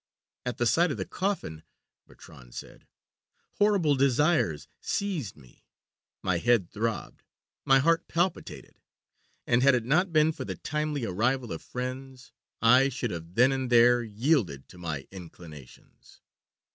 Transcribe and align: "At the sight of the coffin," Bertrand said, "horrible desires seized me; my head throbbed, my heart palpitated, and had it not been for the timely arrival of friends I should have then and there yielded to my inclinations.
"At 0.47 0.57
the 0.57 0.65
sight 0.65 0.89
of 0.89 0.97
the 0.97 1.05
coffin," 1.05 1.61
Bertrand 2.07 2.55
said, 2.55 2.87
"horrible 3.59 3.93
desires 3.93 4.67
seized 4.79 5.37
me; 5.37 5.63
my 6.23 6.39
head 6.39 6.71
throbbed, 6.71 7.21
my 7.65 7.77
heart 7.77 8.07
palpitated, 8.07 8.79
and 9.45 9.61
had 9.61 9.75
it 9.75 9.85
not 9.85 10.11
been 10.11 10.31
for 10.31 10.43
the 10.43 10.55
timely 10.55 11.05
arrival 11.05 11.51
of 11.53 11.61
friends 11.61 12.31
I 12.63 12.89
should 12.89 13.11
have 13.11 13.35
then 13.35 13.51
and 13.51 13.69
there 13.69 14.01
yielded 14.01 14.67
to 14.69 14.79
my 14.79 15.07
inclinations. 15.11 16.19